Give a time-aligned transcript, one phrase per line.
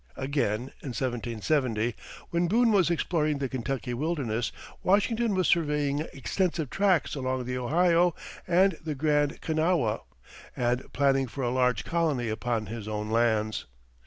[0.17, 1.93] Again, in 1770,
[2.31, 8.15] when Boone was exploring the Kentucky wilderness, Washington was surveying extensive tracts along the Ohio
[8.47, 9.99] and the Great Kanawha,
[10.57, 13.67] and planning for a large colony upon his own lands.